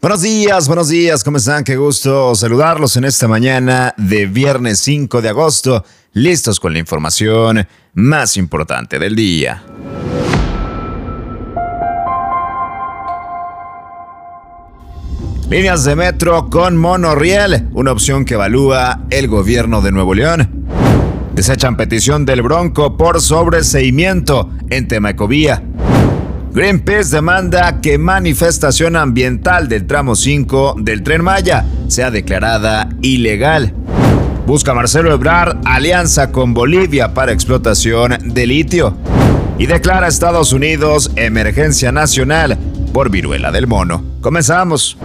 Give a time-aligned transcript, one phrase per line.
[0.00, 1.62] Buenos días, buenos días, ¿cómo están?
[1.62, 5.84] Qué gusto saludarlos en esta mañana de viernes 5 de agosto,
[6.14, 9.62] listos con la información más importante del día.
[15.50, 20.66] Líneas de metro con monorriel, una opción que evalúa el gobierno de Nuevo León.
[21.34, 25.62] Desechan petición del Bronco por sobreseimiento en tema ecovía.
[26.52, 33.72] Greenpeace demanda que manifestación ambiental del tramo 5 del tren Maya sea declarada ilegal.
[34.46, 38.96] Busca Marcelo Ebrard alianza con Bolivia para explotación de litio.
[39.58, 42.58] Y declara a Estados Unidos emergencia nacional
[42.92, 44.02] por viruela del mono.
[44.20, 44.98] Comenzamos.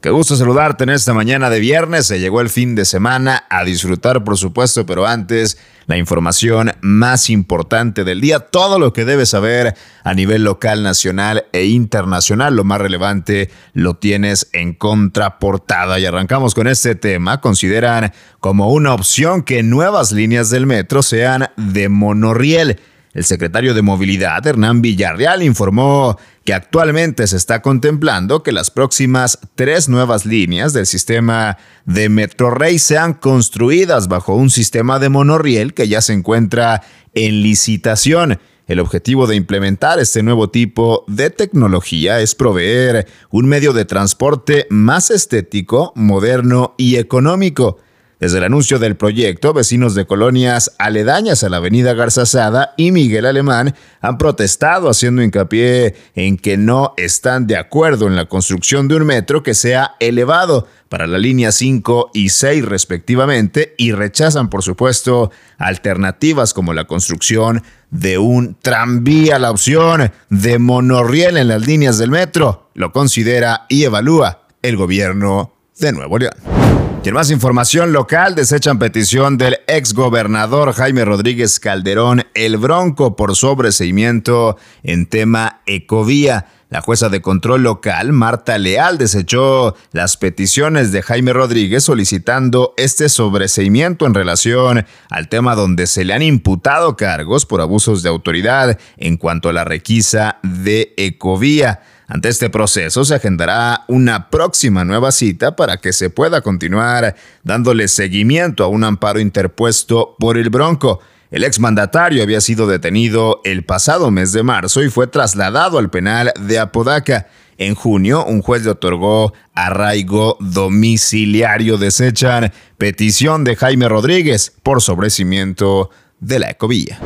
[0.00, 2.06] Qué gusto saludarte en esta mañana de viernes.
[2.06, 7.28] Se llegó el fin de semana a disfrutar, por supuesto, pero antes la información más
[7.28, 12.56] importante del día, todo lo que debes saber a nivel local, nacional e internacional.
[12.56, 15.98] Lo más relevante lo tienes en contraportada.
[15.98, 17.42] Y arrancamos con este tema.
[17.42, 22.80] Consideran como una opción que nuevas líneas del metro sean de monorriel.
[23.12, 29.40] El secretario de Movilidad, Hernán Villarreal, informó que actualmente se está contemplando que las próximas
[29.56, 35.88] tres nuevas líneas del sistema de Metrorrey sean construidas bajo un sistema de monorriel que
[35.88, 38.38] ya se encuentra en licitación.
[38.68, 44.68] El objetivo de implementar este nuevo tipo de tecnología es proveer un medio de transporte
[44.70, 47.78] más estético, moderno y económico.
[48.20, 53.24] Desde el anuncio del proyecto, vecinos de colonias aledañas a la avenida Garzazada y Miguel
[53.24, 58.96] Alemán han protestado haciendo hincapié en que no están de acuerdo en la construcción de
[58.96, 64.62] un metro que sea elevado para la línea 5 y 6 respectivamente y rechazan por
[64.62, 71.96] supuesto alternativas como la construcción de un tranvía, la opción de monorriel en las líneas
[71.96, 72.68] del metro.
[72.74, 76.59] Lo considera y evalúa el gobierno de Nuevo León.
[77.02, 84.58] Y más información local, desechan petición del exgobernador Jaime Rodríguez Calderón El Bronco por sobreseimiento
[84.82, 86.46] en tema Ecovía.
[86.68, 93.08] La jueza de control local, Marta Leal, desechó las peticiones de Jaime Rodríguez solicitando este
[93.08, 98.78] sobreseimiento en relación al tema donde se le han imputado cargos por abusos de autoridad
[98.98, 101.80] en cuanto a la requisa de Ecovía.
[102.10, 107.86] Ante este proceso se agendará una próxima nueva cita para que se pueda continuar dándole
[107.86, 110.98] seguimiento a un amparo interpuesto por el Bronco.
[111.30, 116.32] El exmandatario había sido detenido el pasado mes de marzo y fue trasladado al penal
[116.40, 117.28] de Apodaca.
[117.58, 121.78] En junio, un juez le otorgó arraigo domiciliario.
[121.78, 126.98] Desechan petición de Jaime Rodríguez por sobrecimiento de la ecovía.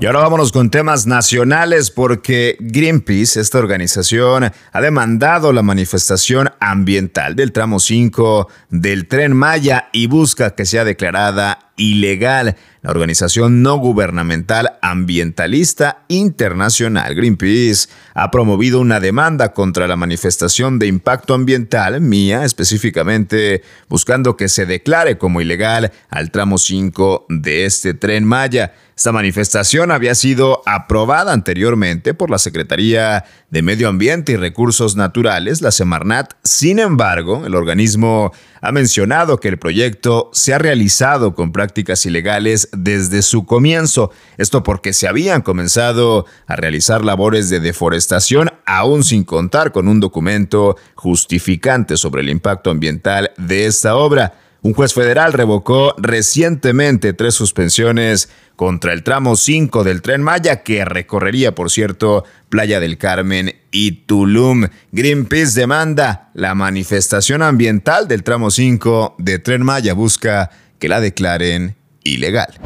[0.00, 7.36] Y ahora vámonos con temas nacionales porque Greenpeace, esta organización, ha demandado la manifestación ambiental
[7.36, 12.56] del tramo 5 del tren Maya y busca que sea declarada ilegal.
[12.82, 20.86] La organización no gubernamental ambientalista internacional Greenpeace ha promovido una demanda contra la manifestación de
[20.86, 27.92] impacto ambiental, MIA específicamente, buscando que se declare como ilegal al tramo 5 de este
[27.92, 28.72] tren Maya.
[28.96, 35.60] Esta manifestación había sido aprobada anteriormente por la Secretaría de Medio Ambiente y Recursos Naturales,
[35.60, 36.34] la Semarnat.
[36.44, 42.68] Sin embargo, el organismo ha mencionado que el proyecto se ha realizado con prácticas ilegales
[42.72, 44.10] desde su comienzo.
[44.38, 50.00] Esto porque se habían comenzado a realizar labores de deforestación aún sin contar con un
[50.00, 54.34] documento justificante sobre el impacto ambiental de esta obra.
[54.62, 60.84] Un juez federal revocó recientemente tres suspensiones contra el tramo 5 del tren Maya que
[60.84, 64.66] recorrería, por cierto, Playa del Carmen y Tulum.
[64.92, 71.76] Greenpeace demanda la manifestación ambiental del tramo 5 de tren Maya busca que la declaren
[72.04, 72.60] ilegal.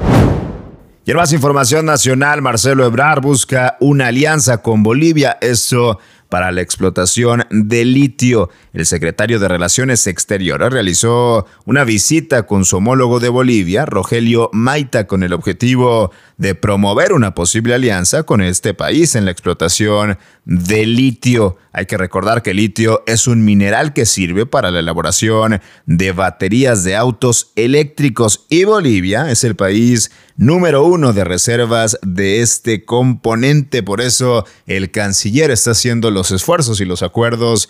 [1.07, 5.39] Y en más información nacional, Marcelo Ebrard busca una alianza con Bolivia.
[5.41, 6.01] Esto
[6.35, 8.51] para la explotación de litio.
[8.73, 15.07] El secretario de Relaciones Exteriores realizó una visita con su homólogo de Bolivia, Rogelio Maita,
[15.07, 20.87] con el objetivo de promover una posible alianza con este país en la explotación de
[20.87, 21.57] litio.
[21.73, 26.13] Hay que recordar que el litio es un mineral que sirve para la elaboración de
[26.13, 32.85] baterías de autos eléctricos y Bolivia es el país número uno de reservas de este
[32.85, 33.83] componente.
[33.83, 37.69] Por eso el canciller está haciendo los esfuerzos y los acuerdos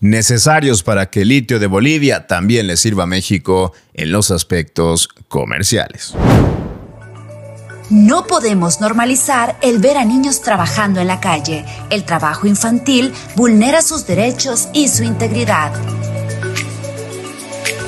[0.00, 5.08] necesarios para que el litio de Bolivia también le sirva a México en los aspectos
[5.28, 6.14] comerciales.
[7.90, 11.64] No podemos normalizar el ver a niños trabajando en la calle.
[11.90, 15.72] El trabajo infantil vulnera sus derechos y su integridad.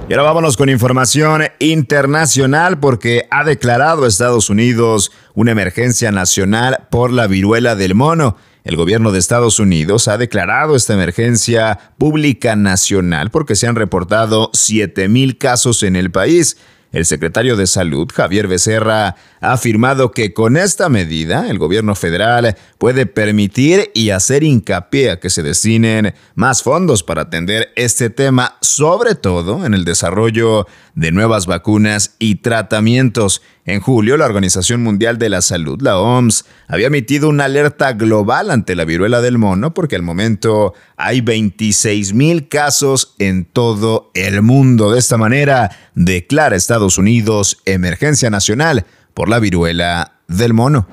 [0.10, 7.14] Y ahora vámonos con información internacional porque ha declarado Estados Unidos una emergencia nacional por
[7.14, 8.36] la viruela del mono.
[8.64, 14.50] El gobierno de Estados Unidos ha declarado esta emergencia pública nacional porque se han reportado
[14.54, 16.58] 7.000 casos en el país.
[16.92, 22.58] El secretario de Salud, Javier Becerra, ha afirmado que con esta medida el gobierno federal
[22.80, 28.58] puede permitir y hacer hincapié a que se destinen más fondos para atender este tema,
[28.62, 30.66] sobre todo en el desarrollo
[30.96, 33.44] de nuevas vacunas y tratamientos.
[33.66, 38.50] En julio, la Organización Mundial de la Salud, la OMS, había emitido una alerta global
[38.50, 44.42] ante la viruela del mono porque al momento hay 26 mil casos en todo el
[44.42, 44.92] mundo.
[44.92, 50.88] De esta manera, declara Estados Unidos emergencia nacional por la viruela del mono.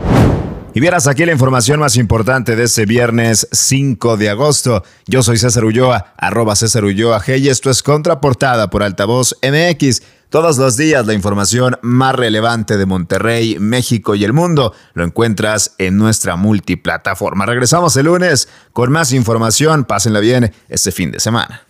[0.75, 4.83] Y vieras aquí la información más importante de este viernes 5 de agosto.
[5.07, 10.03] Yo soy César Ulloa, arroba César Ulloa G y esto es Contraportada por Altavoz MX.
[10.29, 15.77] Todos los días la información más relevante de Monterrey, México y el mundo lo encuentras
[15.79, 17.47] en nuestra multiplataforma.
[17.47, 19.85] Regresamos el lunes con más información.
[19.85, 21.63] Pásenla bien este fin de semana.